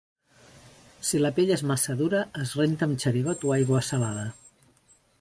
Si 1.09 1.21
la 1.25 1.31
pell 1.35 1.51
és 1.57 1.63
massa 1.73 1.97
dura, 2.01 2.23
es 2.47 2.57
renta 2.63 2.91
amb 2.91 3.05
xerigot 3.07 3.49
o 3.51 3.57
aigua 3.59 3.87
salada. 3.93 4.29